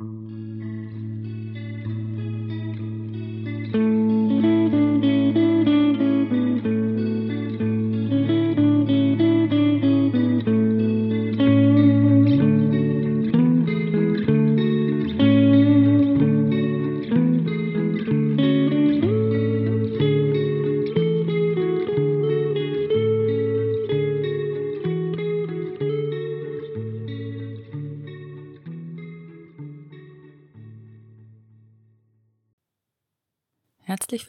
[0.00, 0.47] Mm-hmm.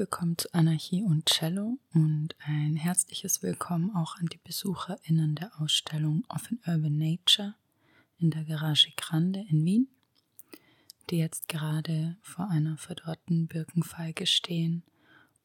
[0.09, 6.26] Willkommen zu Anarchie und Cello und ein herzliches Willkommen auch an die BesucherInnen der Ausstellung
[6.30, 7.54] Of an Urban Nature
[8.17, 9.88] in der Garage Grande in Wien,
[11.12, 14.81] die jetzt gerade vor einer verdorrten Birkenfeige stehen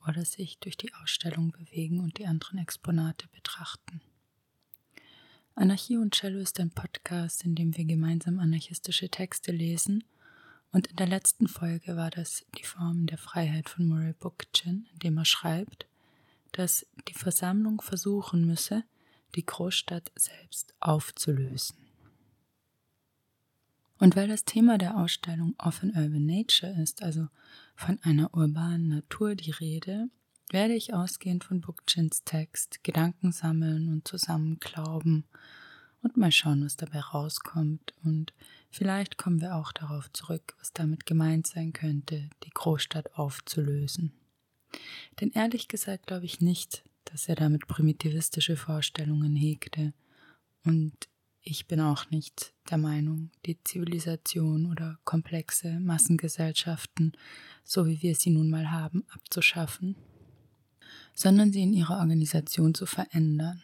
[0.09, 4.01] oder sich durch die Ausstellung bewegen und die anderen Exponate betrachten.
[5.55, 10.05] Anarchie und Cello ist ein Podcast, in dem wir gemeinsam anarchistische Texte lesen
[10.75, 14.99] und in der letzten Folge war das die Form der Freiheit von Murray Bookchin, in
[14.99, 15.87] dem er schreibt,
[16.51, 18.83] dass die Versammlung versuchen müsse,
[19.37, 21.77] die Großstadt selbst aufzulösen.
[24.01, 27.29] Und weil das Thema der Ausstellung Often Urban Nature ist, also
[27.77, 30.09] von einer urbanen Natur die Rede,
[30.51, 35.25] werde ich ausgehend von Bookchins Text Gedanken sammeln und zusammenklauben
[36.03, 38.33] und mal schauen, was dabei rauskommt und
[38.75, 44.13] Vielleicht kommen wir auch darauf zurück, was damit gemeint sein könnte, die Großstadt aufzulösen.
[45.21, 49.95] Denn ehrlich gesagt glaube ich nicht, dass er damit primitivistische Vorstellungen hegte.
[50.65, 50.93] Und
[51.41, 57.13] ich bin auch nicht der Meinung, die Zivilisation oder komplexe Massengesellschaften,
[57.63, 59.95] so wie wir sie nun mal haben, abzuschaffen,
[61.15, 63.63] sondern sie in ihrer Organisation zu verändern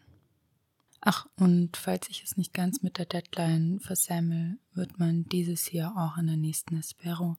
[1.01, 5.97] Ach, und falls ich es nicht ganz mit der Deadline versemmel, wird man dieses Jahr
[5.97, 7.39] auch in der nächsten Espero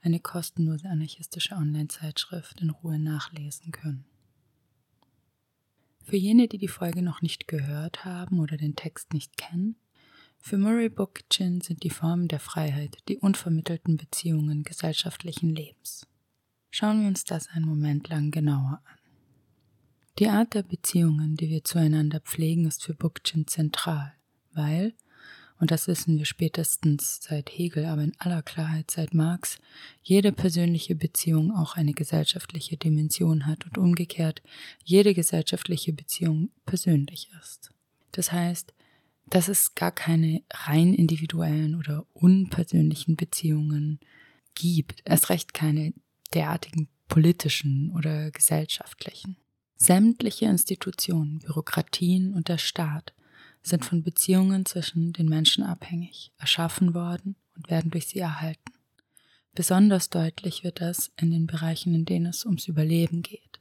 [0.00, 4.04] eine kostenlose anarchistische Online-Zeitschrift in Ruhe nachlesen können.
[6.04, 9.76] Für jene, die die Folge noch nicht gehört haben oder den Text nicht kennen,
[10.38, 16.06] für Murray Bookchin sind die Formen der Freiheit die unvermittelten Beziehungen gesellschaftlichen Lebens.
[16.70, 18.99] Schauen wir uns das einen Moment lang genauer an.
[20.20, 24.12] Die Art der Beziehungen, die wir zueinander pflegen, ist für Bookchin zentral,
[24.52, 24.92] weil,
[25.58, 29.56] und das wissen wir spätestens seit Hegel, aber in aller Klarheit seit Marx,
[30.02, 34.42] jede persönliche Beziehung auch eine gesellschaftliche Dimension hat und umgekehrt
[34.84, 37.70] jede gesellschaftliche Beziehung persönlich ist.
[38.12, 38.74] Das heißt,
[39.30, 44.00] dass es gar keine rein individuellen oder unpersönlichen Beziehungen
[44.54, 45.94] gibt, erst recht keine
[46.34, 49.39] derartigen politischen oder gesellschaftlichen.
[49.82, 53.14] Sämtliche Institutionen, Bürokratien und der Staat
[53.62, 58.74] sind von Beziehungen zwischen den Menschen abhängig, erschaffen worden und werden durch sie erhalten.
[59.54, 63.58] Besonders deutlich wird das in den Bereichen, in denen es ums Überleben geht,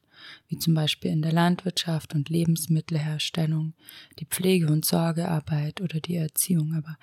[0.49, 3.73] wie zum Beispiel in der Landwirtschaft und Lebensmittelherstellung,
[4.19, 6.73] die Pflege- und Sorgearbeit oder die Erziehung.
[6.75, 6.97] Aber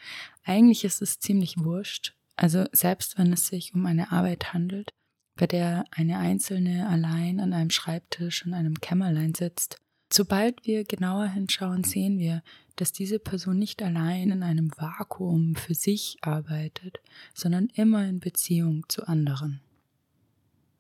[0.44, 2.12] eigentlich ist es ziemlich wurscht.
[2.36, 4.92] Also selbst wenn es sich um eine Arbeit handelt,
[5.36, 9.78] bei der eine Einzelne allein an einem Schreibtisch in einem Kämmerlein sitzt.
[10.12, 12.42] Sobald wir genauer hinschauen, sehen wir,
[12.76, 17.00] dass diese Person nicht allein in einem Vakuum für sich arbeitet,
[17.34, 19.60] sondern immer in Beziehung zu anderen.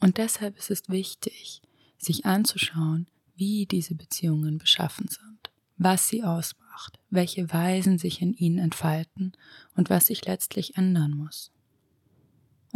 [0.00, 1.62] Und deshalb ist es wichtig,
[1.98, 8.58] sich anzuschauen, wie diese Beziehungen beschaffen sind, was sie ausmacht, welche Weisen sich in ihnen
[8.58, 9.32] entfalten
[9.74, 11.50] und was sich letztlich ändern muss.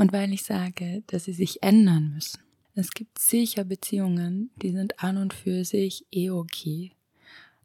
[0.00, 2.40] Und weil ich sage, dass sie sich ändern müssen.
[2.74, 6.92] Es gibt sicher Beziehungen, die sind an und für sich eh okay.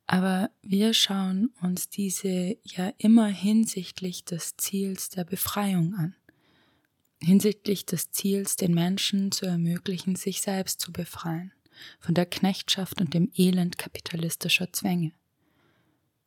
[0.05, 6.13] Aber wir schauen uns diese ja immer hinsichtlich des Ziels der Befreiung an.
[7.21, 11.53] Hinsichtlich des Ziels, den Menschen zu ermöglichen, sich selbst zu befreien
[12.01, 15.13] von der Knechtschaft und dem Elend kapitalistischer Zwänge.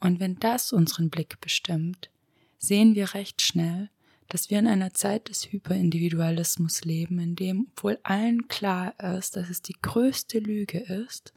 [0.00, 2.08] Und wenn das unseren Blick bestimmt,
[2.56, 3.90] sehen wir recht schnell,
[4.28, 9.48] dass wir in einer Zeit des Hyperindividualismus leben, in dem, obwohl allen klar ist, dass
[9.48, 11.32] es die größte Lüge ist,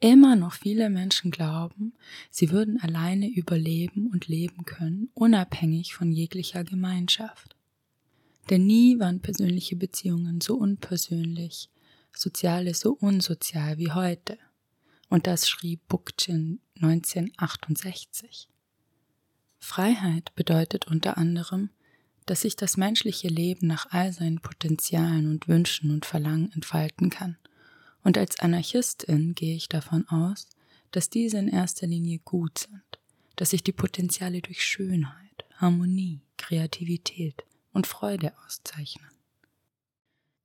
[0.00, 1.94] immer noch viele Menschen glauben,
[2.30, 7.56] sie würden alleine überleben und leben können, unabhängig von jeglicher Gemeinschaft.
[8.50, 11.68] Denn nie waren persönliche Beziehungen so unpersönlich,
[12.12, 14.38] soziale so unsozial wie heute.
[15.08, 18.48] Und das schrieb Bookchin 1968.
[19.58, 21.70] Freiheit bedeutet unter anderem,
[22.28, 27.38] dass sich das menschliche Leben nach all seinen Potenzialen und Wünschen und Verlangen entfalten kann.
[28.04, 30.46] Und als Anarchistin gehe ich davon aus,
[30.90, 33.00] dass diese in erster Linie gut sind,
[33.36, 39.08] dass sich die Potenziale durch Schönheit, Harmonie, Kreativität und Freude auszeichnen.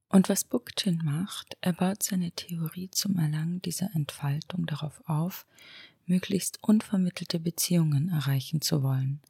[0.08, 5.46] Und was Bookchin macht, er baut seine Theorie zum Erlangen dieser Entfaltung darauf auf,
[6.06, 9.22] möglichst unvermittelte Beziehungen erreichen zu wollen.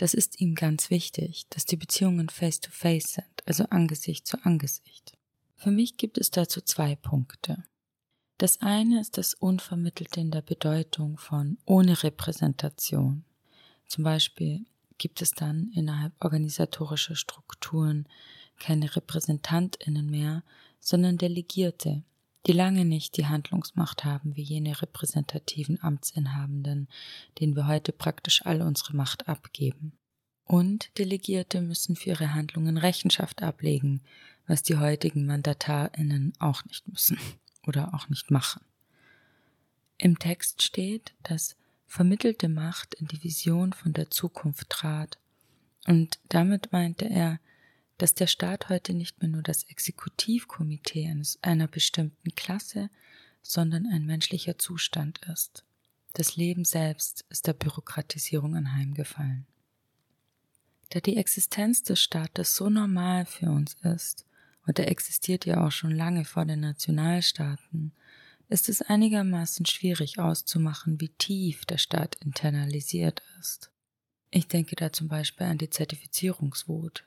[0.00, 5.12] Das ist ihm ganz wichtig, dass die Beziehungen face-to-face -face sind, also Angesicht zu Angesicht.
[5.56, 7.64] Für mich gibt es dazu zwei Punkte.
[8.38, 13.26] Das eine ist das Unvermittelte in der Bedeutung von ohne Repräsentation.
[13.88, 14.64] Zum Beispiel
[14.96, 18.08] gibt es dann innerhalb organisatorischer Strukturen
[18.58, 20.44] keine Repräsentantinnen mehr,
[20.80, 22.04] sondern Delegierte,
[22.46, 26.88] die lange nicht die Handlungsmacht haben wie jene repräsentativen Amtsinhabenden,
[27.38, 29.92] denen wir heute praktisch all unsere Macht abgeben.
[30.44, 34.00] Und Delegierte müssen für ihre Handlungen Rechenschaft ablegen,
[34.46, 37.18] was die heutigen Mandatarinnen auch nicht müssen
[37.66, 38.62] oder auch nicht machen.
[39.98, 41.56] Im Text steht, dass
[41.86, 45.18] vermittelte Macht in die Vision von der Zukunft trat,
[45.86, 47.40] und damit meinte er,
[48.00, 52.88] dass der Staat heute nicht mehr nur das Exekutivkomitee einer bestimmten Klasse,
[53.42, 55.64] sondern ein menschlicher Zustand ist.
[56.14, 59.46] Das Leben selbst ist der Bürokratisierung anheimgefallen.
[60.88, 64.24] Da die Existenz des Staates so normal für uns ist,
[64.66, 67.92] und er existiert ja auch schon lange vor den Nationalstaaten,
[68.48, 73.70] ist es einigermaßen schwierig auszumachen, wie tief der Staat internalisiert ist.
[74.30, 77.04] Ich denke da zum Beispiel an die Zertifizierungswut.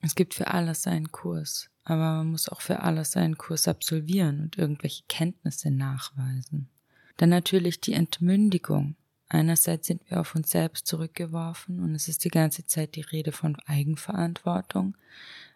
[0.00, 4.40] Es gibt für alles einen Kurs, aber man muss auch für alles seinen Kurs absolvieren
[4.40, 6.68] und irgendwelche Kenntnisse nachweisen.
[7.16, 8.96] Dann natürlich die Entmündigung.
[9.28, 13.32] Einerseits sind wir auf uns selbst zurückgeworfen und es ist die ganze Zeit die Rede
[13.32, 14.96] von Eigenverantwortung.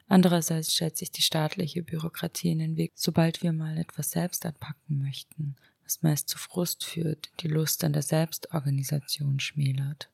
[0.08, 4.98] Andererseits stellt sich die staatliche Bürokratie in den Weg, sobald wir mal etwas selbst anpacken
[4.98, 5.54] möchten,
[5.84, 10.10] was meist zu Frust führt, die Lust an der Selbstorganisation schmälert.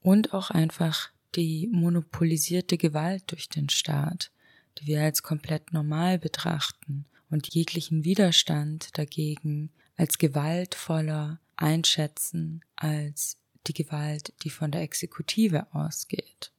[0.00, 4.30] Und auch einfach die monopolisierte Gewalt durch den Staat,
[4.78, 13.74] die wir als komplett normal betrachten und jeglichen Widerstand dagegen als gewaltvoller einschätzen als die
[13.74, 16.52] Gewalt, die von der Exekutive ausgeht.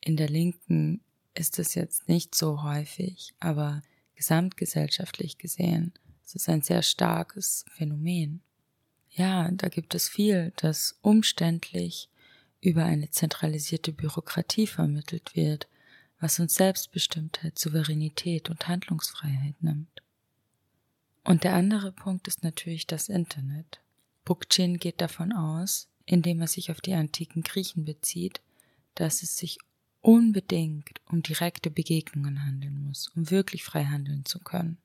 [0.00, 1.00] In der linken
[1.34, 3.82] ist es jetzt nicht so häufig, aber
[4.16, 5.92] gesamtgesellschaftlich gesehen
[6.24, 8.42] ist es ein sehr starkes Phänomen.
[9.10, 12.08] Ja, da gibt es viel, das umständlich
[12.62, 15.66] über eine zentralisierte Bürokratie vermittelt wird,
[16.20, 20.00] was uns Selbstbestimmtheit, Souveränität und Handlungsfreiheit nimmt.
[21.24, 23.80] Und der andere Punkt ist natürlich das Internet.
[24.24, 28.40] Bookchin geht davon aus, indem er sich auf die antiken Griechen bezieht,
[28.94, 29.58] dass es sich
[30.00, 34.78] unbedingt um direkte Begegnungen handeln muss, um wirklich frei handeln zu können.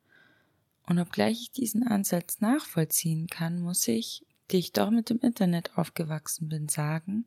[0.87, 5.77] Und obgleich ich diesen Ansatz nachvollziehen kann, muss ich, die ich doch mit dem Internet
[5.77, 7.25] aufgewachsen bin, sagen,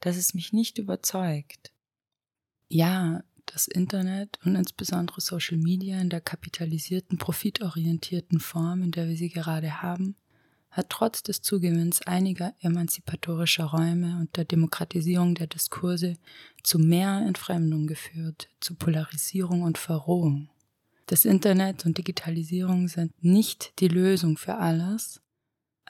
[0.00, 1.72] dass es mich nicht überzeugt.
[2.68, 9.16] Ja, das Internet und insbesondere Social Media in der kapitalisierten, profitorientierten Form, in der wir
[9.16, 10.16] sie gerade haben,
[10.70, 16.14] hat trotz des Zugewinns einiger emanzipatorischer Räume und der Demokratisierung der Diskurse
[16.62, 20.48] zu mehr Entfremdung geführt, zu Polarisierung und Verrohung.
[21.06, 25.20] Das Internet und Digitalisierung sind nicht die Lösung für alles,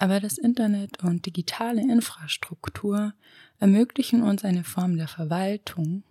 [0.00, 3.12] aber das Internet und digitale Infrastruktur
[3.58, 6.05] ermöglichen uns eine Form der Verwaltung,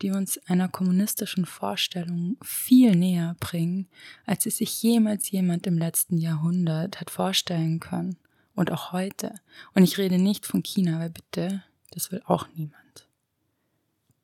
[0.00, 3.88] die uns einer kommunistischen Vorstellung viel näher bringen,
[4.26, 8.16] als es sich jemals jemand im letzten Jahrhundert hat vorstellen können.
[8.54, 9.34] Und auch heute.
[9.74, 13.08] Und ich rede nicht von China, weil bitte, das will auch niemand.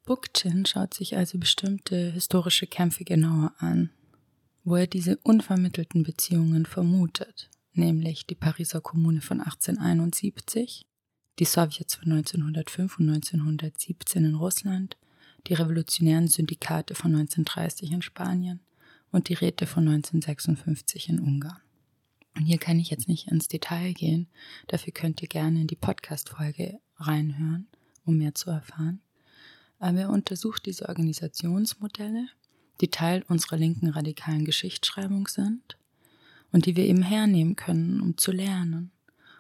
[0.05, 3.91] Bookchin schaut sich also bestimmte historische Kämpfe genauer an,
[4.63, 7.49] wo er diese unvermittelten Beziehungen vermutet,
[7.79, 10.87] nämlich die Pariser Kommune von 1871,
[11.39, 14.97] die Sowjets von 1905 und 1917 in Russland
[15.47, 18.61] die revolutionären Syndikate von 1930 in Spanien
[19.11, 21.61] und die Räte von 1956 in Ungarn.
[22.37, 24.29] Und hier kann ich jetzt nicht ins Detail gehen,
[24.69, 27.67] dafür könnt ihr gerne in die Podcast-Folge reinhören,
[28.05, 29.01] um mehr zu erfahren.
[29.79, 32.29] Aber er untersucht diese Organisationsmodelle,
[32.81, 35.79] die Teil unserer linken radikalen Geschichtsschreibung sind
[36.53, 38.93] und die wir eben hernehmen können, um zu lernen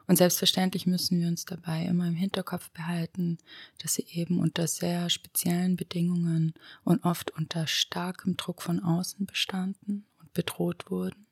[0.08, 3.36] und selbstverständlich müssen wir uns dabei immer im Hinterkopf behalten,
[3.82, 10.06] dass sie eben unter sehr speziellen Bedingungen und oft unter starkem Druck von außen bestanden
[10.18, 11.26] und bedroht wurden,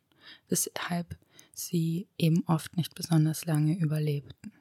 [0.51, 1.17] weshalb
[1.55, 4.53] sie eben oft nicht besonders lange überlebten.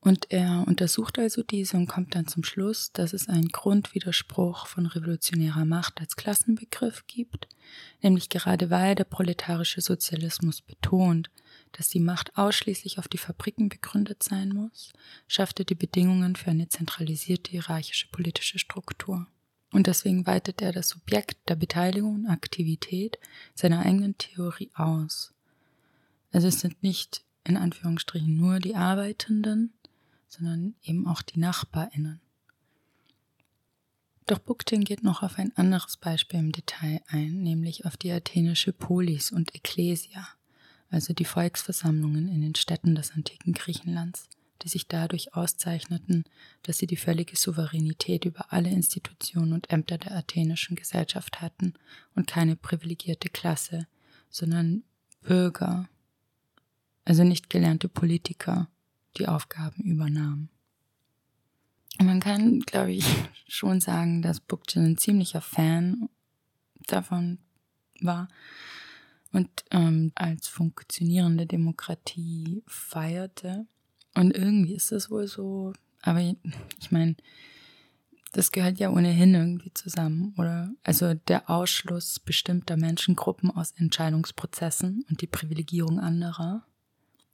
[0.00, 4.86] Und er untersucht also diese und kommt dann zum Schluss, dass es einen Grundwiderspruch von
[4.86, 7.48] revolutionärer Macht als Klassenbegriff gibt,
[8.00, 11.30] nämlich gerade weil der proletarische Sozialismus betont,
[11.72, 14.92] dass die Macht ausschließlich auf die Fabriken begründet sein muss,
[15.26, 19.26] schafft er die Bedingungen für eine zentralisierte hierarchische politische Struktur.
[19.72, 23.18] Und deswegen weitet er das Subjekt der Beteiligung und Aktivität
[23.54, 25.34] seiner eigenen Theorie aus.
[26.32, 29.72] Also es sind nicht in Anführungsstrichen nur die Arbeitenden,
[30.28, 32.20] sondern eben auch die Nachbarinnen.
[34.26, 38.72] Doch Buktin geht noch auf ein anderes Beispiel im Detail ein, nämlich auf die athenische
[38.72, 40.28] Polis und Ecclesia,
[40.90, 44.28] also die Volksversammlungen in den Städten des antiken Griechenlands
[44.62, 46.24] die sich dadurch auszeichneten,
[46.62, 51.74] dass sie die völlige Souveränität über alle Institutionen und Ämter der athenischen Gesellschaft hatten
[52.14, 53.86] und keine privilegierte Klasse,
[54.30, 54.82] sondern
[55.22, 55.88] Bürger,
[57.04, 58.68] also nicht gelernte Politiker,
[59.18, 60.48] die Aufgaben übernahmen.
[62.00, 63.06] man kann, glaube ich,
[63.48, 66.08] schon sagen, dass Bookchin ein ziemlicher Fan
[66.86, 67.38] davon
[68.00, 68.28] war
[69.32, 73.66] und ähm, als funktionierende Demokratie feierte.
[74.14, 75.72] Und irgendwie ist das wohl so.
[76.02, 77.16] Aber ich meine,
[78.32, 80.70] das gehört ja ohnehin irgendwie zusammen, oder?
[80.82, 86.64] Also der Ausschluss bestimmter Menschengruppen aus Entscheidungsprozessen und die Privilegierung anderer,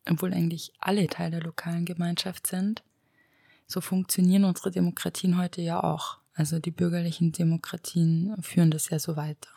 [0.08, 2.82] obwohl eigentlich alle Teil der lokalen Gemeinschaft sind.
[3.66, 6.18] So funktionieren unsere Demokratien heute ja auch.
[6.34, 9.50] Also die bürgerlichen Demokratien führen das ja so weiter.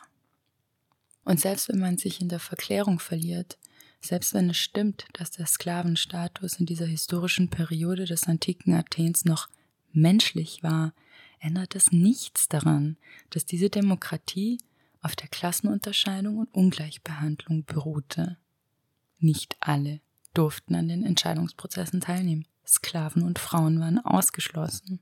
[1.24, 3.58] Und selbst wenn man sich in der Verklärung verliert,
[4.00, 9.48] selbst wenn es stimmt, dass der Sklavenstatus in dieser historischen Periode des antiken Athens noch
[9.92, 10.94] menschlich war,
[11.40, 12.96] ändert es nichts daran,
[13.30, 14.58] dass diese Demokratie
[15.02, 18.38] auf der Klassenunterscheidung und Ungleichbehandlung beruhte.
[19.18, 20.00] Nicht alle
[20.34, 22.46] durften an den Entscheidungsprozessen teilnehmen.
[22.66, 25.00] Sklaven und Frauen waren ausgeschlossen.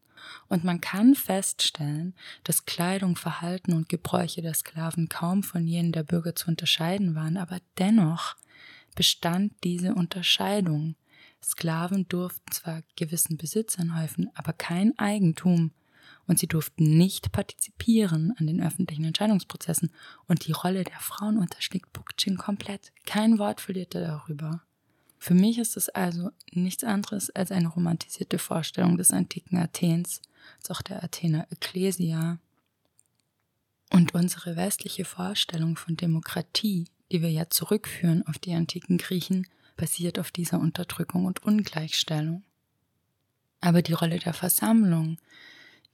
[0.48, 2.14] Und man kann feststellen,
[2.44, 7.36] dass Kleidung, Verhalten und Gebräuche der Sklaven kaum von jenen der Bürger zu unterscheiden waren,
[7.36, 8.36] aber dennoch
[8.94, 10.96] bestand diese Unterscheidung.
[11.42, 15.72] Sklaven durften zwar gewissen Besitz anhäufen, aber kein Eigentum,
[16.26, 19.92] und sie durften nicht partizipieren an den öffentlichen Entscheidungsprozessen,
[20.26, 22.92] und die Rolle der Frauen unterschlägt Bookchin komplett.
[23.04, 24.62] Kein Wort verliert er darüber.
[25.18, 30.20] Für mich ist es also nichts anderes als eine romantisierte Vorstellung des antiken Athens,
[30.58, 32.38] als auch der Athener Ecclesia.
[33.90, 39.46] Und unsere westliche Vorstellung von Demokratie die wir ja zurückführen auf die antiken Griechen,
[39.76, 42.44] basiert auf dieser Unterdrückung und Ungleichstellung.
[43.60, 45.18] Aber die Rolle der Versammlung,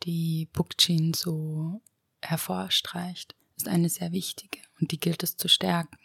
[0.04, 1.80] die Bookchin so
[2.22, 5.98] hervorstreicht, ist eine sehr wichtige und die gilt es zu stärken.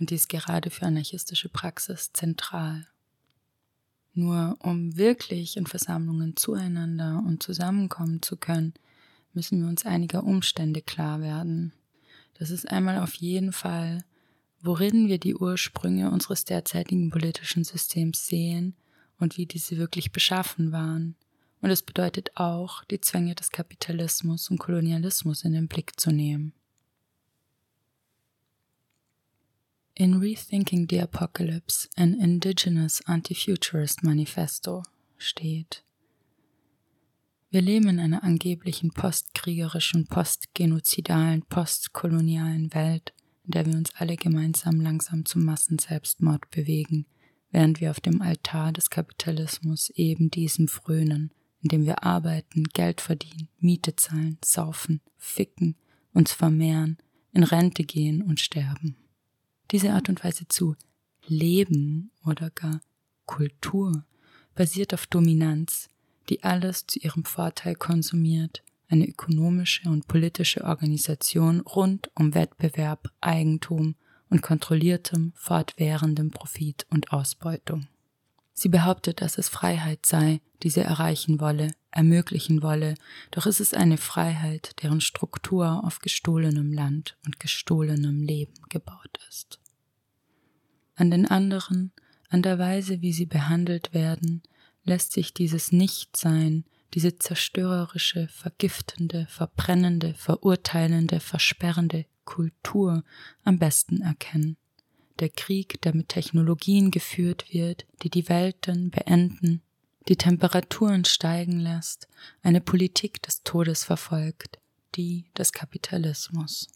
[0.00, 2.86] Und die ist gerade für anarchistische Praxis zentral.
[4.12, 8.74] Nur um wirklich in Versammlungen zueinander und zusammenkommen zu können,
[9.34, 11.72] müssen wir uns einiger Umstände klar werden.
[12.34, 14.02] Das ist einmal auf jeden Fall
[14.62, 18.74] worin wir die Ursprünge unseres derzeitigen politischen Systems sehen
[19.18, 21.16] und wie diese wirklich beschaffen waren.
[21.62, 26.52] Und es bedeutet auch, die Zwänge des Kapitalismus und Kolonialismus in den Blick zu nehmen.
[30.00, 34.82] In Rethinking the Apocalypse, an Indigenous Anti-Futurist Manifesto
[35.18, 35.84] steht,
[37.50, 43.12] wir leben in einer angeblichen postkriegerischen, postgenozidalen, postkolonialen Welt,
[43.44, 47.04] in der wir uns alle gemeinsam langsam zum Massenselbstmord bewegen,
[47.50, 51.30] während wir auf dem Altar des Kapitalismus eben diesem frönen,
[51.60, 55.76] indem wir arbeiten, Geld verdienen, Miete zahlen, saufen, ficken,
[56.14, 56.96] uns vermehren,
[57.34, 58.96] in Rente gehen und sterben.
[59.70, 60.76] Diese Art und Weise zu
[61.26, 62.80] leben oder gar
[63.24, 64.04] Kultur
[64.54, 65.88] basiert auf Dominanz,
[66.28, 73.94] die alles zu ihrem Vorteil konsumiert, eine ökonomische und politische Organisation rund um Wettbewerb, Eigentum
[74.28, 77.86] und kontrolliertem, fortwährendem Profit und Ausbeutung.
[78.52, 82.94] Sie behauptet, dass es Freiheit sei, die sie erreichen wolle, ermöglichen wolle,
[83.30, 89.59] doch ist es eine Freiheit, deren Struktur auf gestohlenem Land und gestohlenem Leben gebaut ist.
[91.00, 91.92] An den anderen,
[92.28, 94.42] an der Weise, wie sie behandelt werden,
[94.84, 103.02] lässt sich dieses Nichtsein diese zerstörerische, vergiftende, verbrennende, verurteilende, versperrende Kultur
[103.44, 104.58] am besten erkennen.
[105.20, 109.62] Der Krieg, der mit Technologien geführt wird, die die Welten beenden,
[110.06, 112.08] die Temperaturen steigen lässt,
[112.42, 114.58] eine Politik des Todes verfolgt,
[114.96, 116.68] die des Kapitalismus.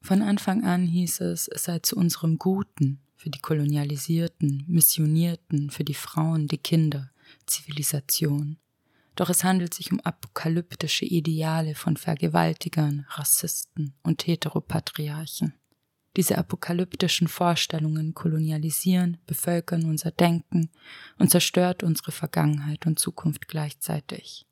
[0.00, 5.84] Von Anfang an hieß es, es sei zu unserem Guten, für die Kolonialisierten, Missionierten, für
[5.84, 7.10] die Frauen, die Kinder,
[7.46, 8.58] Zivilisation.
[9.16, 15.52] Doch es handelt sich um apokalyptische Ideale von Vergewaltigern, Rassisten und Heteropatriarchen.
[16.16, 20.70] Diese apokalyptischen Vorstellungen kolonialisieren, bevölkern unser Denken
[21.18, 24.46] und zerstört unsere Vergangenheit und Zukunft gleichzeitig.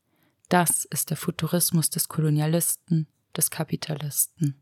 [0.49, 3.07] Das ist der Futurismus des Kolonialisten,
[3.37, 4.61] des Kapitalisten.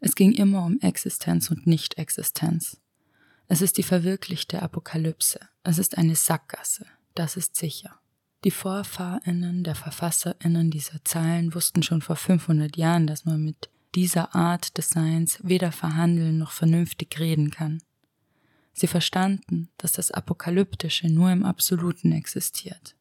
[0.00, 2.78] Es ging immer um Existenz und Nicht-Existenz.
[3.48, 5.40] Es ist die verwirklichte Apokalypse.
[5.62, 6.86] Es ist eine Sackgasse.
[7.14, 8.00] Das ist sicher.
[8.44, 14.34] Die Vorfahrinnen der Verfasserinnen dieser Zeilen wussten schon vor 500 Jahren, dass man mit dieser
[14.34, 17.82] Art des Seins weder verhandeln noch vernünftig reden kann.
[18.72, 22.94] Sie verstanden, dass das Apokalyptische nur im Absoluten existiert.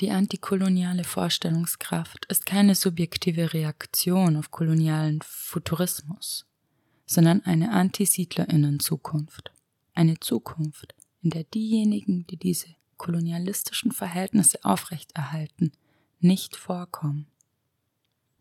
[0.00, 6.46] Die antikoloniale Vorstellungskraft ist keine subjektive Reaktion auf kolonialen Futurismus,
[7.06, 9.53] sondern eine Antisiedlerinnen-Zukunft.
[9.94, 15.72] Eine Zukunft, in der diejenigen, die diese kolonialistischen Verhältnisse aufrechterhalten,
[16.20, 17.26] nicht vorkommen.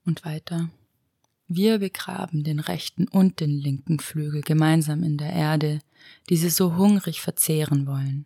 [0.06, 0.70] Und weiter.
[1.48, 5.80] Wir begraben den rechten und den linken Flügel gemeinsam in der Erde,
[6.30, 8.26] die sie so hungrig verzehren wollen.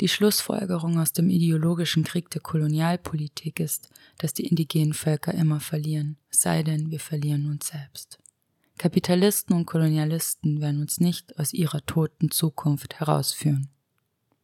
[0.00, 3.88] Die Schlussfolgerung aus dem ideologischen Krieg der Kolonialpolitik ist,
[4.18, 8.18] dass die indigenen Völker immer verlieren, sei denn wir verlieren uns selbst.
[8.78, 13.68] Kapitalisten und Kolonialisten werden uns nicht aus ihrer toten Zukunft herausführen.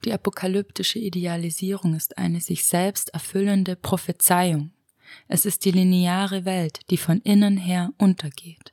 [0.04, 4.72] Die apokalyptische Idealisierung ist eine sich selbst erfüllende Prophezeiung.
[5.28, 8.72] Es ist die lineare Welt, die von innen her untergeht.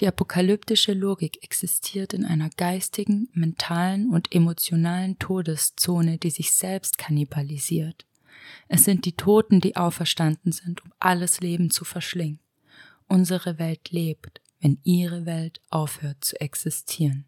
[0.00, 8.06] Die apokalyptische Logik existiert in einer geistigen, mentalen und emotionalen Todeszone, die sich selbst kannibalisiert.
[8.68, 12.40] Es sind die Toten, die auferstanden sind, um alles Leben zu verschlingen.
[13.08, 17.26] Unsere Welt lebt, wenn ihre Welt aufhört zu existieren.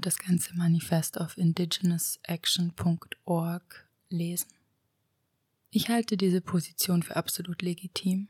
[0.00, 4.48] Könnt das ganze Manifest auf indigenousaction.org lesen.
[5.70, 8.28] Ich halte diese Position für absolut legitim,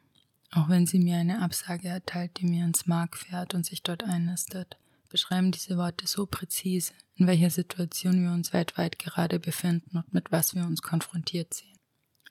[0.51, 4.03] auch wenn sie mir eine Absage erteilt, die mir ins Mark fährt und sich dort
[4.03, 4.79] einnistet,
[5.11, 10.33] beschreiben diese Worte so präzise, in welcher Situation wir uns weltweit gerade befinden und mit
[10.33, 11.69] was wir uns konfrontiert sehen.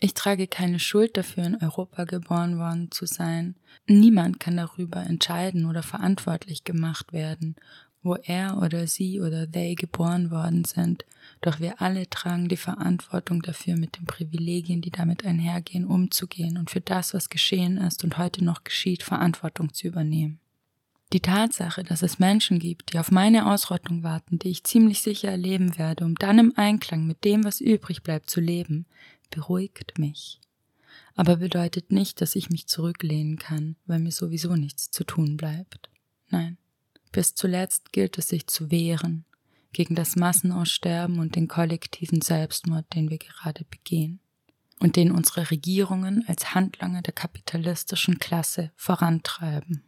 [0.02, 3.56] Ich trage keine Schuld dafür, in Europa geboren worden zu sein.
[3.86, 7.56] Niemand kann darüber entscheiden oder verantwortlich gemacht werden,
[8.02, 11.06] wo er oder sie oder they geboren worden sind,
[11.42, 16.70] doch wir alle tragen die Verantwortung dafür, mit den Privilegien, die damit einhergehen, umzugehen und
[16.70, 20.40] für das, was geschehen ist und heute noch geschieht, Verantwortung zu übernehmen.
[21.12, 25.30] Die Tatsache, dass es Menschen gibt, die auf meine Ausrottung warten, die ich ziemlich sicher
[25.30, 28.86] erleben werde, um dann im Einklang mit dem, was übrig bleibt, zu leben,
[29.32, 30.40] beruhigt mich.
[31.16, 35.90] Aber bedeutet nicht, dass ich mich zurücklehnen kann, weil mir sowieso nichts zu tun bleibt.
[36.30, 36.58] Nein.
[37.12, 39.26] Bis zuletzt gilt es sich zu wehren
[39.72, 44.20] gegen das Massenaussterben und den kollektiven Selbstmord, den wir gerade begehen
[44.80, 49.84] und den unsere Regierungen als Handlanger der kapitalistischen Klasse vorantreiben.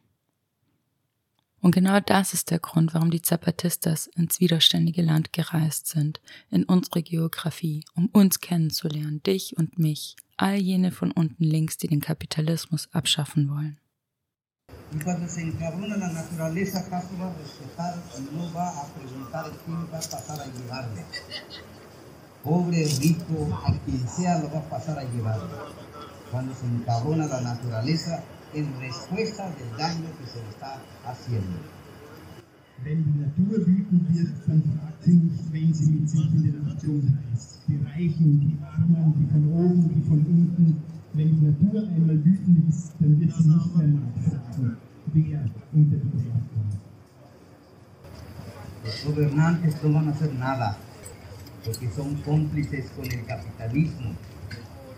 [1.62, 6.64] Und genau das ist der Grund, warum die Zapatistas ins widerständige Land gereist sind, in
[6.64, 12.02] unsere Geografie, um uns kennenzulernen, dich und mich, all jene von unten links, die den
[12.02, 13.80] Kapitalismus abschaffen wollen.
[14.94, 19.46] Y cuando se encabrona la naturaleza, ¿acaso va a respetar y no va a preguntar
[19.66, 21.06] quién va a pasar a llevarle?
[22.44, 25.40] Pobre, rico, a quien sea lo va a pasar a llevar.
[26.30, 28.22] Cuando se encabrona la naturaleza,
[28.54, 31.58] en respuesta del daño que se le está haciendo.
[41.26, 44.78] Die Natur einmal wütend ist, dann wird sie nicht mehr nachfragen,
[45.14, 45.40] wer
[45.74, 46.82] unter die Welt kommt.
[48.84, 50.78] Los gobernantes no van a hacer nada
[51.64, 54.12] porque son cómplices con el capitalismo.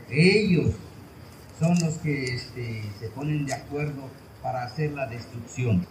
[0.10, 0.74] Ellos
[1.60, 4.10] son los que este, se ponen de acuerdo
[4.42, 5.86] para hacer la destrucción.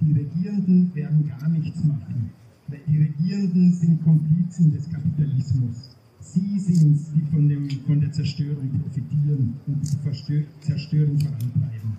[0.00, 2.30] Die Regierenden werden gar nichts machen,
[2.68, 5.97] weil die Regierenden sind Komplizen des Kapitalismus.
[6.32, 11.96] Sie sind die von, dem, von Zerstörung profitieren und die Zerstörung vorantreiben.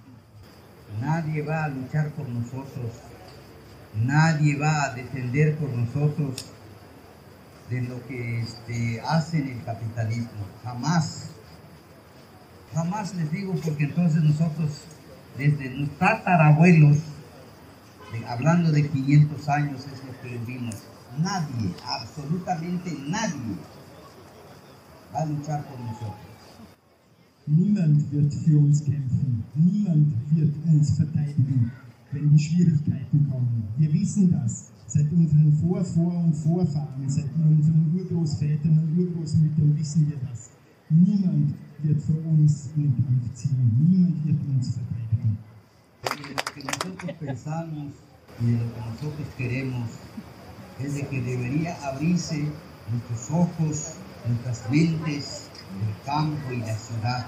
[1.01, 2.91] Nadie va a luchar por nosotros.
[3.95, 6.45] Nadie va a defender por nosotros
[7.69, 10.45] de lo que este, hacen el capitalismo.
[10.63, 11.29] Jamás.
[12.73, 14.69] Jamás les digo porque entonces nosotros,
[15.37, 16.97] desde nuestros tatarabuelos,
[18.27, 20.75] hablando de 500 años es lo que vimos,
[21.17, 23.55] nadie, absolutamente nadie,
[25.13, 26.30] a luchar por nosotros.
[27.48, 31.72] Niemand wird für uns kämpfen, niemand wird uns verteidigen,
[32.12, 33.63] wenn die Schwierigkeiten kommen.
[33.78, 34.72] Wir wissen das.
[34.86, 40.50] Seit unseren Vor-, Vor- und Vorfahren, seit unseren Urgroßvätern und Urgroßmüttern wissen wir das.
[40.89, 45.38] Niemand wird für uns in den Kampf ziehen, niemand wird uns verteidigen.
[46.60, 47.93] que nosotros pensamos
[48.41, 49.89] y lo que nosotros queremos
[50.80, 52.45] es de que debería abrirse
[52.91, 53.93] nuestros ojos,
[54.27, 55.49] nuestras mentes,
[55.82, 57.25] el campo y la ciudad.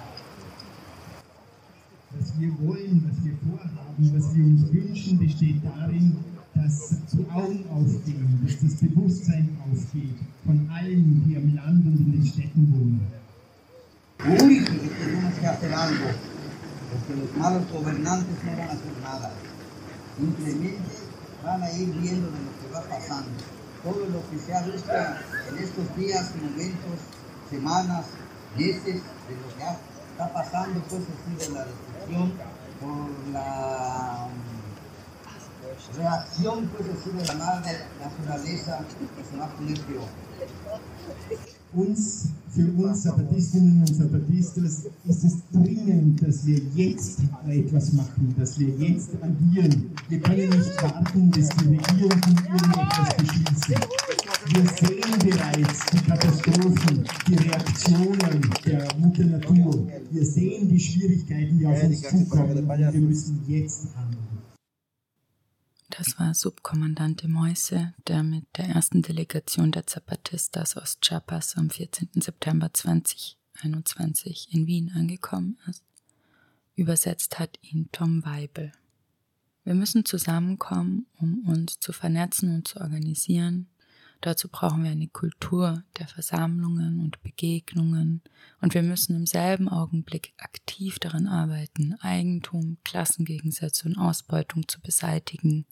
[2.13, 6.17] Was wir wollen, was wir vorhaben, was wir uns wünschen, besteht darin,
[6.55, 12.11] dass die Augen aufgehen, dass das Bewusstsein aufgeht von allen, die am Land und in
[12.11, 13.07] den Städten wohnen.
[14.23, 16.05] Urge que tenemos que hacer algo,
[16.91, 19.31] porque los malos gobernantes no van a hacer nada.
[20.17, 20.79] Simplemente
[21.43, 23.60] van a ir viendo de lo que va pasando.
[23.83, 26.99] Todo lo que se ha visto en estos días, momentos,
[27.49, 28.05] semanas,
[28.55, 29.77] meses, de lo que ha-
[30.11, 32.33] está pasando, pues así de la destrucción,
[32.79, 38.79] por la mm, reacción, pues así de la madre naturaleza,
[39.17, 40.07] que se va a poner peor.
[41.73, 48.59] Uns, für uns Zapastinnen und Zapatistas ist es dringend, dass wir jetzt etwas machen, dass
[48.59, 49.89] wir jetzt agieren.
[50.09, 53.75] Wir können nicht warten, bis die Regierungen irgendetwas beschließen.
[54.47, 59.87] Wir sehen bereits die Katastrophen, die Reaktionen der Mutter Natur.
[60.11, 62.67] Wir sehen die Schwierigkeiten, die auf uns zukommen.
[62.67, 64.31] Wir müssen jetzt handeln.
[65.97, 72.09] Das war Subkommandante Moise, der mit der ersten Delegation der Zapatistas aus Chiapas am 14.
[72.15, 75.83] September 2021 in Wien angekommen ist.
[76.75, 78.71] Übersetzt hat ihn Tom Weibel.
[79.65, 83.67] Wir müssen zusammenkommen, um uns zu vernetzen und zu organisieren.
[84.21, 88.21] Dazu brauchen wir eine Kultur der Versammlungen und Begegnungen
[88.61, 95.65] und wir müssen im selben Augenblick aktiv daran arbeiten, Eigentum, Klassengegensätze und Ausbeutung zu beseitigen,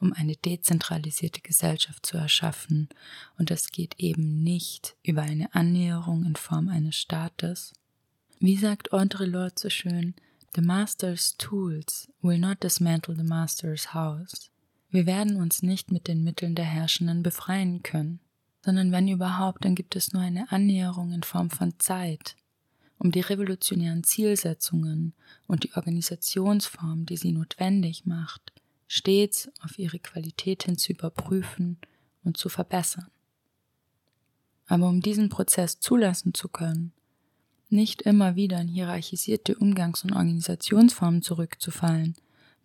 [0.00, 2.88] um eine dezentralisierte Gesellschaft zu erschaffen.
[3.36, 7.72] Und das geht eben nicht über eine Annäherung in Form eines Staates.
[8.38, 10.14] Wie sagt Audre Lorde so schön,
[10.54, 14.50] The Master's tools will not dismantle the Master's house.
[14.90, 18.20] Wir werden uns nicht mit den Mitteln der Herrschenden befreien können,
[18.64, 22.36] sondern wenn überhaupt, dann gibt es nur eine Annäherung in Form von Zeit,
[22.98, 25.12] um die revolutionären Zielsetzungen
[25.46, 28.52] und die Organisationsform, die sie notwendig macht,
[28.86, 31.78] stets auf ihre Qualität hin zu überprüfen
[32.24, 33.08] und zu verbessern.
[34.66, 36.92] Aber um diesen Prozess zulassen zu können,
[37.70, 42.16] nicht immer wieder in hierarchisierte Umgangs- und Organisationsformen zurückzufallen,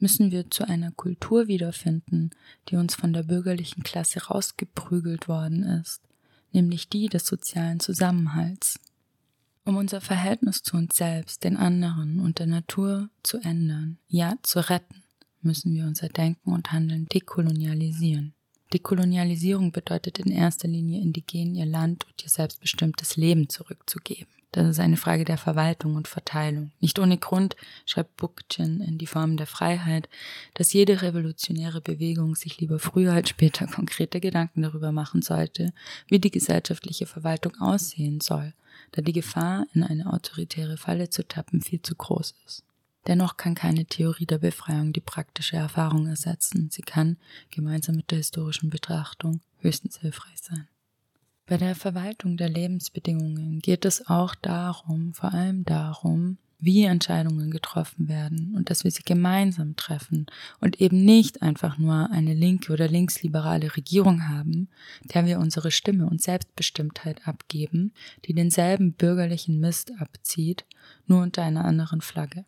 [0.03, 2.31] müssen wir zu einer Kultur wiederfinden,
[2.67, 6.01] die uns von der bürgerlichen Klasse rausgeprügelt worden ist,
[6.51, 8.81] nämlich die des sozialen Zusammenhalts.
[9.63, 14.59] Um unser Verhältnis zu uns selbst, den anderen und der Natur zu ändern, ja zu
[14.69, 15.03] retten,
[15.41, 18.33] müssen wir unser Denken und Handeln dekolonialisieren.
[18.73, 24.42] Dekolonialisierung bedeutet in erster Linie Indigenen ihr Land und ihr selbstbestimmtes Leben zurückzugeben.
[24.53, 26.71] Das ist eine Frage der Verwaltung und Verteilung.
[26.79, 27.55] Nicht ohne Grund
[27.87, 30.07] schreibt Bookchin in Die Formen der Freiheit,
[30.53, 35.73] dass jede revolutionäre Bewegung sich lieber früher als später konkrete Gedanken darüber machen sollte,
[36.07, 38.53] wie die gesellschaftliche Verwaltung aussehen soll,
[38.91, 42.63] da die Gefahr, in eine autoritäre Falle zu tappen, viel zu groß ist.
[43.07, 46.69] Dennoch kann keine Theorie der Befreiung die praktische Erfahrung ersetzen.
[46.69, 47.17] Sie kann,
[47.49, 50.67] gemeinsam mit der historischen Betrachtung, höchstens hilfreich sein.
[51.45, 58.07] Bei der Verwaltung der Lebensbedingungen geht es auch darum, vor allem darum, wie Entscheidungen getroffen
[58.07, 60.27] werden und dass wir sie gemeinsam treffen
[60.61, 64.69] und eben nicht einfach nur eine linke oder linksliberale Regierung haben,
[65.13, 67.91] der wir unsere Stimme und Selbstbestimmtheit abgeben,
[68.23, 70.63] die denselben bürgerlichen Mist abzieht,
[71.05, 72.45] nur unter einer anderen Flagge.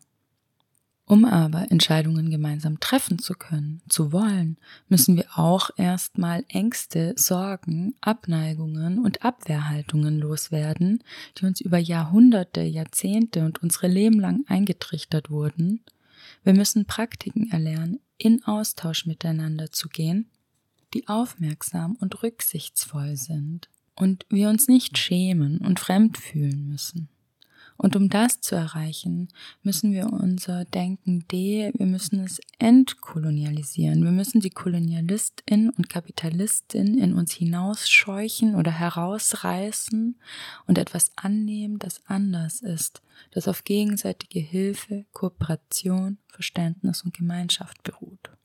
[1.08, 4.56] Um aber Entscheidungen gemeinsam treffen zu können, zu wollen,
[4.88, 11.04] müssen wir auch erstmal Ängste, Sorgen, Abneigungen und Abwehrhaltungen loswerden,
[11.38, 15.84] die uns über Jahrhunderte, Jahrzehnte und unsere Leben lang eingetrichtert wurden.
[16.42, 20.28] Wir müssen Praktiken erlernen, in Austausch miteinander zu gehen,
[20.92, 27.08] die aufmerksam und rücksichtsvoll sind und wir uns nicht schämen und fremd fühlen müssen.
[27.76, 29.28] Und um das zu erreichen,
[29.62, 34.02] müssen wir unser Denken de, wir müssen es entkolonialisieren.
[34.02, 40.16] Wir müssen die Kolonialistin und Kapitalistin in uns hinausscheuchen oder herausreißen
[40.66, 48.35] und etwas annehmen, das anders ist, das auf gegenseitige Hilfe, Kooperation, Verständnis und Gemeinschaft beruht.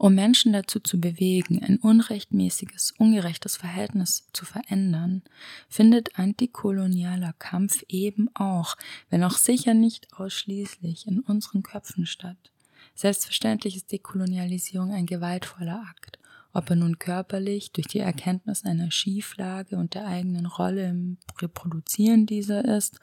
[0.00, 5.20] Um Menschen dazu zu bewegen, ein unrechtmäßiges, ungerechtes Verhältnis zu verändern,
[5.68, 8.78] findet antikolonialer Kampf eben auch,
[9.10, 12.38] wenn auch sicher nicht ausschließlich, in unseren Köpfen statt.
[12.94, 16.18] Selbstverständlich ist Dekolonialisierung ein gewaltvoller Akt,
[16.54, 22.24] ob er nun körperlich durch die Erkenntnis einer Schieflage und der eigenen Rolle im Reproduzieren
[22.24, 23.00] dieser ist,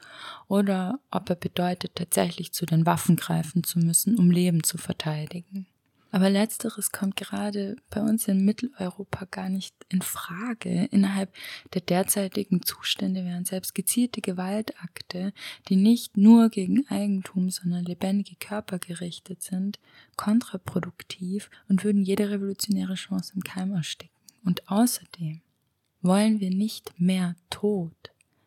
[0.48, 5.68] oder ob er bedeutet, tatsächlich zu den Waffen greifen zu müssen, um Leben zu verteidigen.
[6.10, 10.86] Aber letzteres kommt gerade bei uns in Mitteleuropa gar nicht in Frage.
[10.86, 11.34] Innerhalb
[11.74, 15.34] der derzeitigen Zustände wären selbst gezielte Gewaltakte,
[15.68, 19.78] die nicht nur gegen Eigentum, sondern lebendige Körper gerichtet sind,
[20.16, 24.16] kontraproduktiv und würden jede revolutionäre Chance im Keim ersticken.
[24.44, 25.42] Und außerdem
[26.00, 27.92] wollen wir nicht mehr Tod.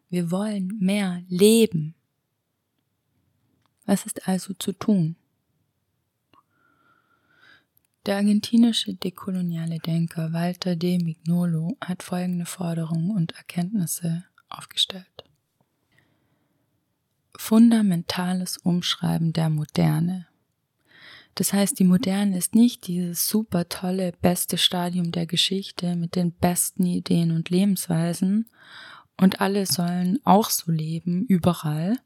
[0.09, 1.93] Wir wollen mehr Leben.
[3.85, 5.15] Was ist also zu tun?
[8.07, 15.05] Der argentinische dekoloniale Denker Walter de Mignolo hat folgende Forderungen und Erkenntnisse aufgestellt.
[17.37, 20.25] Fundamentales Umschreiben der Moderne.
[21.35, 26.31] Das heißt, die Moderne ist nicht dieses super tolle, beste Stadium der Geschichte mit den
[26.31, 28.49] besten Ideen und Lebensweisen
[29.15, 31.99] und alle sollen auch so leben, überall,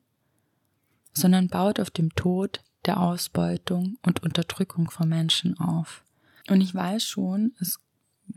[1.13, 6.03] sondern baut auf dem Tod der Ausbeutung und Unterdrückung von Menschen auf.
[6.49, 7.79] Und ich weiß schon, es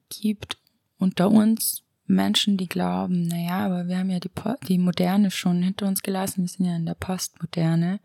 [0.09, 0.59] gibt
[0.99, 4.31] unter uns Menschen, die glauben, naja, aber wir haben ja die,
[4.67, 8.01] die Moderne schon hinter uns gelassen, wir sind ja in der Postmoderne.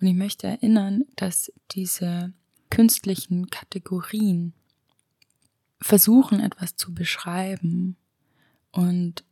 [0.00, 2.32] Und ich möchte erinnern, dass diese
[2.68, 4.52] künstlichen Kategorien
[5.80, 7.96] versuchen, etwas zu beschreiben
[8.72, 9.24] und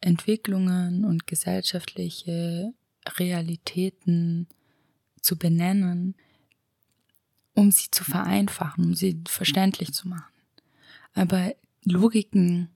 [0.00, 2.74] Entwicklungen und gesellschaftliche
[3.18, 4.46] Realitäten
[5.24, 6.14] zu benennen,
[7.54, 10.32] um sie zu vereinfachen, um sie verständlich zu machen.
[11.14, 12.68] Aber Logiken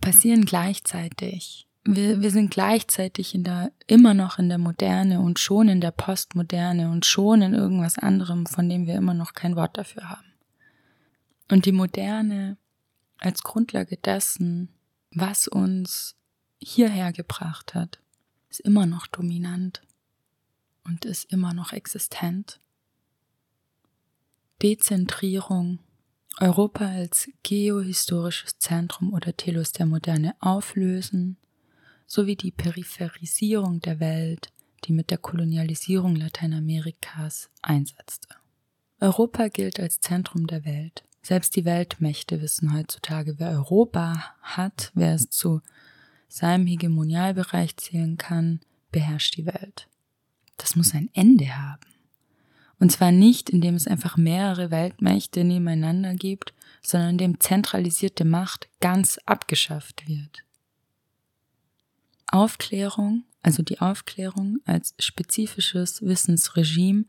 [0.00, 1.66] passieren gleichzeitig.
[1.84, 5.90] Wir, wir sind gleichzeitig in der, immer noch in der Moderne und schon in der
[5.90, 10.32] Postmoderne und schon in irgendwas anderem, von dem wir immer noch kein Wort dafür haben.
[11.50, 12.56] Und die Moderne
[13.18, 14.68] als Grundlage dessen,
[15.10, 16.16] was uns
[16.58, 18.00] hierher gebracht hat,
[18.48, 19.82] ist immer noch dominant
[20.84, 22.60] und ist immer noch existent.
[24.62, 25.80] Dezentrierung,
[26.38, 31.36] Europa als geohistorisches Zentrum oder Telos der Moderne auflösen,
[32.06, 34.52] sowie die Peripherisierung der Welt,
[34.84, 38.28] die mit der Kolonialisierung Lateinamerikas einsetzte.
[39.00, 41.04] Europa gilt als Zentrum der Welt.
[41.22, 45.60] Selbst die Weltmächte wissen heutzutage, wer Europa hat, wer es zu
[46.28, 49.88] seinem Hegemonialbereich zählen kann, beherrscht die Welt
[50.56, 51.86] das muss ein Ende haben.
[52.78, 59.18] Und zwar nicht, indem es einfach mehrere Weltmächte nebeneinander gibt, sondern indem zentralisierte Macht ganz
[59.24, 60.44] abgeschafft wird.
[62.26, 67.04] Aufklärung, also die Aufklärung als spezifisches Wissensregime,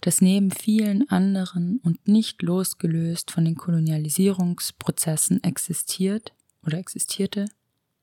[0.00, 6.32] das neben vielen anderen und nicht losgelöst von den Kolonialisierungsprozessen existiert
[6.64, 7.46] oder existierte.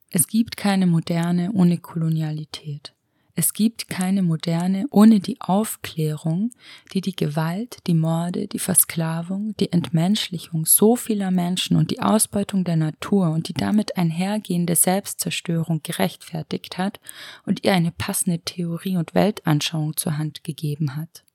[0.09, 2.94] Es gibt keine Moderne ohne Kolonialität.
[3.37, 6.51] Es gibt keine Moderne ohne die Aufklärung,
[6.93, 12.63] die die Gewalt, die Morde, die Versklavung, die Entmenschlichung so vieler Menschen und die Ausbeutung
[12.63, 17.01] der Natur und die damit einhergehende Selbstzerstörung gerechtfertigt hat
[17.45, 21.25] und ihr eine passende Theorie und Weltanschauung zur Hand gegeben hat.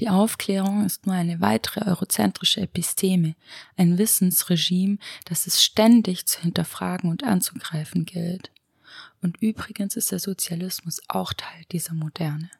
[0.00, 3.36] Die Aufklärung ist nur eine weitere eurozentrische Episteme,
[3.76, 8.50] ein Wissensregime, das es ständig zu hinterfragen und anzugreifen gilt.
[9.22, 12.50] Und übrigens ist der Sozialismus auch Teil dieser Moderne.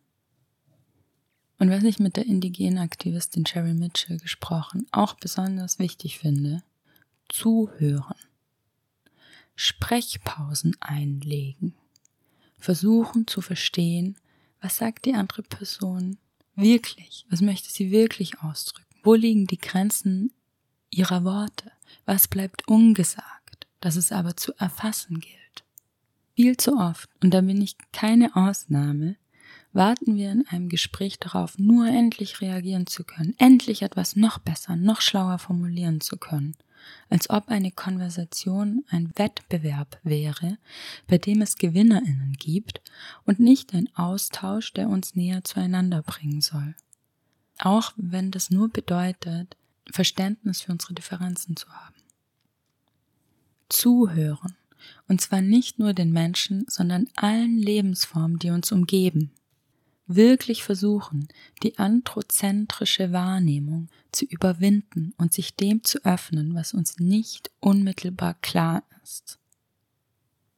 [1.59, 6.62] Und was ich mit der indigenen Aktivistin Sherry Mitchell gesprochen auch besonders wichtig finde,
[7.29, 8.16] zuhören.
[9.55, 11.75] Sprechpausen einlegen.
[12.57, 14.16] Versuchen zu verstehen,
[14.61, 16.18] was sagt die andere Person
[16.55, 17.27] wirklich?
[17.31, 18.87] Was möchte sie wirklich ausdrücken?
[19.03, 20.33] Wo liegen die Grenzen
[20.90, 21.73] ihrer Worte?
[22.05, 25.39] Was bleibt ungesagt, das es aber zu erfassen gilt?
[26.40, 29.16] Viel zu oft, und da bin ich keine Ausnahme,
[29.74, 34.74] warten wir in einem Gespräch darauf, nur endlich reagieren zu können, endlich etwas noch besser,
[34.74, 36.57] noch schlauer formulieren zu können,
[37.11, 40.57] als ob eine Konversation ein Wettbewerb wäre,
[41.09, 42.81] bei dem es Gewinnerinnen gibt
[43.26, 46.74] und nicht ein Austausch, der uns näher zueinander bringen soll.
[47.59, 49.59] Auch wenn das nur bedeutet,
[49.90, 51.96] Verständnis für unsere Differenzen zu haben.
[53.68, 54.57] Zuhören.
[55.08, 59.32] Und zwar nicht nur den Menschen, sondern allen Lebensformen, die uns umgeben
[60.14, 61.28] wirklich versuchen,
[61.62, 68.82] die anthropozentrische Wahrnehmung zu überwinden und sich dem zu öffnen, was uns nicht unmittelbar klar
[69.02, 69.38] ist.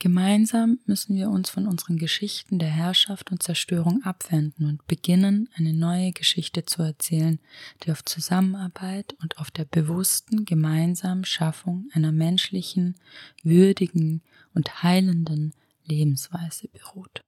[0.03, 5.73] Gemeinsam müssen wir uns von unseren Geschichten der Herrschaft und Zerstörung abwenden und beginnen, eine
[5.73, 7.39] neue Geschichte zu erzählen,
[7.85, 12.97] die auf Zusammenarbeit und auf der bewussten gemeinsamen Schaffung einer menschlichen,
[13.45, 14.23] würdigen
[14.55, 17.21] und heilenden Lebensweise beruht.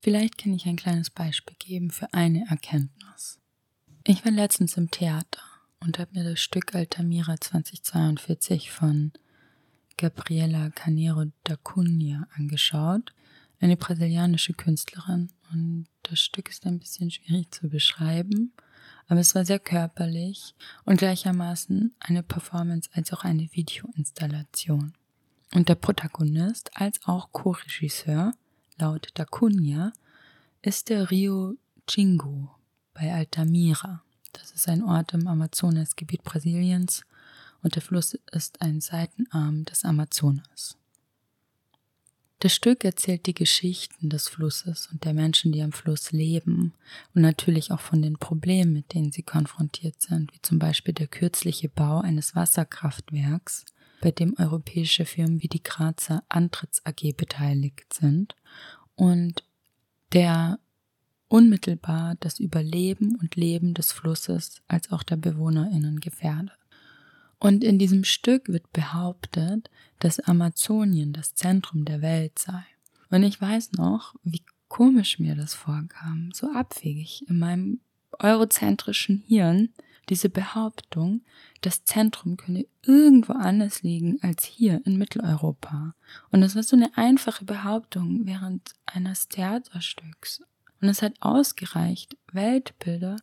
[0.00, 3.38] Vielleicht kann ich ein kleines Beispiel geben für eine Erkenntnis.
[4.08, 5.42] Ich war letztens im Theater
[5.78, 9.12] und habe mir das Stück Altamira 2042 von
[9.96, 13.12] Gabriela Canero da Cunha angeschaut,
[13.60, 15.30] eine brasilianische Künstlerin.
[15.52, 18.52] Und das Stück ist ein bisschen schwierig zu beschreiben,
[19.06, 24.94] aber es war sehr körperlich und gleichermaßen eine Performance als auch eine Videoinstallation.
[25.54, 28.32] Und der Protagonist als auch Co-Regisseur
[28.78, 29.92] laut da Cunha
[30.62, 32.50] ist der Rio Chingo
[32.94, 34.02] bei Altamira.
[34.32, 37.04] Das ist ein Ort im Amazonasgebiet Brasiliens
[37.62, 40.76] und der Fluss ist ein Seitenarm des Amazonas.
[42.42, 46.72] Das Stück erzählt die Geschichten des Flusses und der Menschen, die am Fluss leben
[47.14, 51.06] und natürlich auch von den Problemen, mit denen sie konfrontiert sind, wie zum Beispiel der
[51.06, 53.64] kürzliche Bau eines Wasserkraftwerks,
[54.00, 58.34] bei dem europäische Firmen wie die Grazer Antritts AG beteiligt sind
[58.96, 59.44] und
[60.12, 60.58] der
[61.28, 66.58] unmittelbar das Überleben und Leben des Flusses als auch der BewohnerInnen gefährdet.
[67.42, 72.64] Und in diesem Stück wird behauptet, dass Amazonien das Zentrum der Welt sei.
[73.10, 77.80] Und ich weiß noch, wie komisch mir das vorkam, so abwegig in meinem
[78.20, 79.70] eurozentrischen Hirn,
[80.08, 81.22] diese Behauptung,
[81.62, 85.96] das Zentrum könne irgendwo anders liegen als hier in Mitteleuropa.
[86.30, 90.44] Und das war so eine einfache Behauptung während eines Theaterstücks.
[90.80, 93.16] Und es hat ausgereicht, Weltbilder,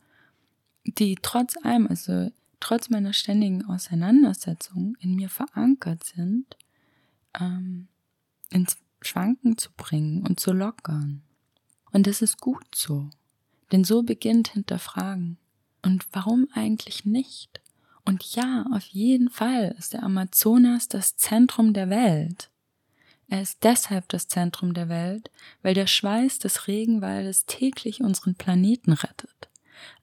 [0.83, 6.57] die trotz allem, also trotz meiner ständigen Auseinandersetzung in mir verankert sind,
[7.39, 7.87] ähm,
[8.49, 11.21] ins Schwanken zu bringen und zu lockern.
[11.91, 13.09] Und das ist gut so.
[13.71, 15.37] Denn so beginnt Hinterfragen.
[15.81, 17.61] Und warum eigentlich nicht?
[18.03, 22.49] Und ja, auf jeden Fall ist der Amazonas das Zentrum der Welt.
[23.27, 25.29] Er ist deshalb das Zentrum der Welt,
[25.61, 29.48] weil der Schweiß des Regenwaldes täglich unseren Planeten rettet.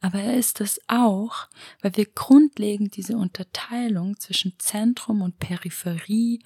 [0.00, 1.48] Aber er ist es auch,
[1.82, 6.40] weil wir grundlegend diese Unterteilung zwischen Zentrum und Peripherie,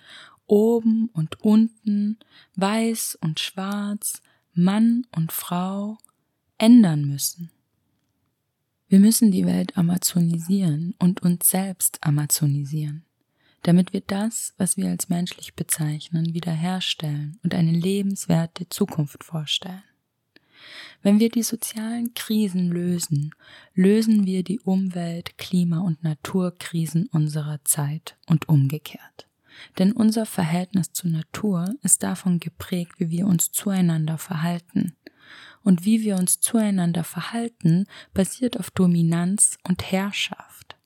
[0.47, 2.19] oben und unten,
[2.57, 4.21] weiß und schwarz,
[4.53, 5.99] Mann und Frau
[6.59, 7.51] ändern müssen.
[8.89, 13.05] Wir müssen die Welt amazonisieren und uns selbst amazonisieren,
[13.63, 19.85] damit wir das, was wir als menschlich bezeichnen, wiederherstellen und eine lebenswerte Zukunft vorstellen.
[21.03, 23.35] Wenn wir die sozialen Krisen lösen,
[23.75, 29.27] lösen wir die Umwelt-, Klima- und Naturkrisen unserer Zeit und umgekehrt.
[29.79, 34.95] Denn unser Verhältnis zur Natur ist davon geprägt, wie wir uns zueinander verhalten,
[35.63, 40.77] und wie wir uns zueinander verhalten, basiert auf Dominanz und Herrschaft.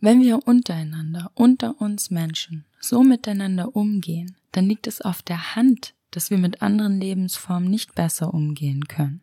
[0.00, 5.94] Wenn wir untereinander, unter uns Menschen, so miteinander umgehen, dann liegt es auf der Hand,
[6.12, 9.22] dass wir mit anderen Lebensformen nicht besser umgehen können.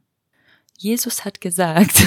[0.78, 2.06] Jesus hat gesagt,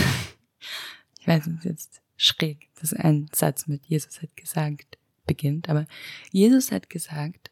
[1.21, 5.87] ich weiß, es jetzt schräg, dass ein Satz mit Jesus hat gesagt beginnt, aber
[6.31, 7.51] Jesus hat gesagt,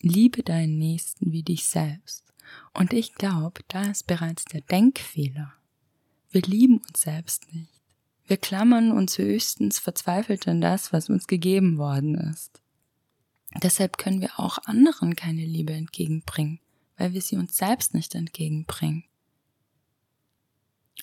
[0.00, 2.24] liebe deinen Nächsten wie dich selbst.
[2.72, 5.54] Und ich glaube, da ist bereits der Denkfehler.
[6.30, 7.80] Wir lieben uns selbst nicht.
[8.26, 12.60] Wir klammern uns höchstens verzweifelt an das, was uns gegeben worden ist.
[13.62, 16.60] Deshalb können wir auch anderen keine Liebe entgegenbringen,
[16.96, 19.04] weil wir sie uns selbst nicht entgegenbringen.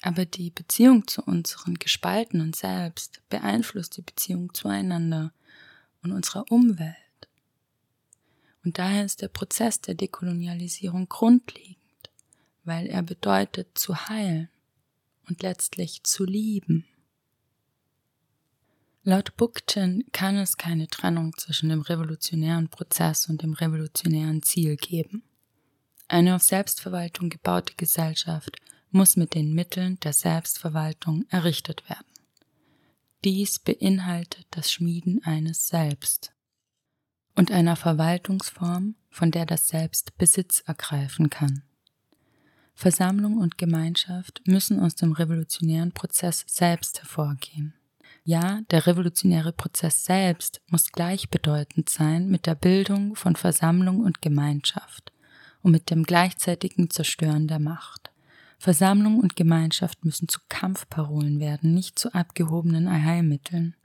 [0.02, 5.34] Aber die Beziehung zu unseren gespaltenen Selbst beeinflusst die Beziehung zueinander
[6.02, 6.96] und unserer Umwelt.
[8.64, 11.78] Und daher ist der Prozess der Dekolonialisierung grundlegend,
[12.64, 14.50] weil er bedeutet zu heilen
[15.28, 16.86] und letztlich zu lieben.
[19.04, 25.24] Laut Bookchin kann es keine Trennung zwischen dem revolutionären Prozess und dem revolutionären Ziel geben.
[26.12, 28.58] Eine auf Selbstverwaltung gebaute Gesellschaft
[28.90, 32.06] muss mit den Mitteln der Selbstverwaltung errichtet werden.
[33.24, 36.34] Dies beinhaltet das Schmieden eines Selbst
[37.38, 41.64] und einer Verwaltungsform, von der das Selbst Besitz ergreifen kann.
[42.76, 47.74] Versammlung und Gemeinschaft müssen aus dem revolutionären Prozess selbst hervorgehen.
[48.26, 55.11] Ja, der revolutionäre Prozess selbst muss gleichbedeutend sein mit der Bildung von Versammlung und Gemeinschaft
[55.64, 58.12] und mit dem gleichzeitigen Zerstören der Macht.
[58.58, 63.76] Versammlung und Gemeinschaft müssen zu Kampfparolen werden, nicht zu abgehobenen Allheilmitteln.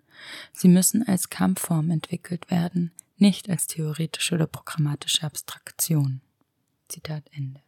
[0.53, 6.21] Sie müssen als Kampfform entwickelt werden, nicht als theoretische oder programmatische Abstraktion.
[6.89, 7.61] Zitat Ende.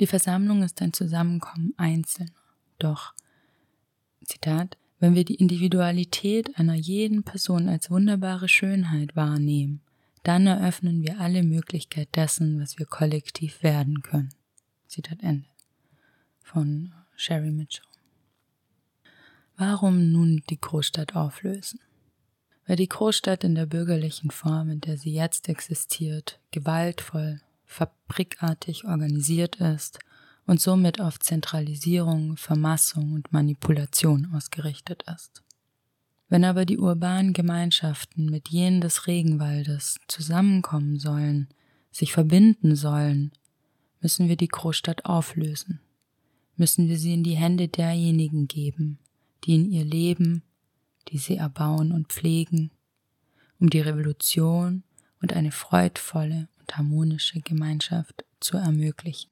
[0.00, 2.30] Die Versammlung ist ein Zusammenkommen Einzelner.
[2.78, 3.14] Doch,
[4.24, 9.80] Zitat, wenn wir die Individualität einer jeden Person als wunderbare Schönheit wahrnehmen,
[10.22, 14.34] dann eröffnen wir alle Möglichkeit dessen, was wir kollektiv werden können.
[14.86, 15.48] Zitat Ende
[16.42, 17.84] von Sherry Mitchell.
[19.56, 21.80] Warum nun die Großstadt auflösen?
[22.66, 29.56] Weil die Großstadt in der bürgerlichen Form, in der sie jetzt existiert, gewaltvoll, fabrikartig organisiert
[29.56, 29.98] ist
[30.46, 35.42] und somit auf Zentralisierung, Vermassung und Manipulation ausgerichtet ist.
[36.32, 41.48] Wenn aber die urbanen Gemeinschaften mit jenen des Regenwaldes zusammenkommen sollen,
[41.90, 43.32] sich verbinden sollen,
[44.00, 45.80] müssen wir die Großstadt auflösen
[46.56, 48.98] müssen wir sie in die Hände derjenigen geben,
[49.44, 50.42] die in ihr leben,
[51.08, 52.70] die sie erbauen und pflegen,
[53.58, 54.84] um die Revolution
[55.20, 59.30] und eine freudvolle und harmonische Gemeinschaft zu ermöglichen.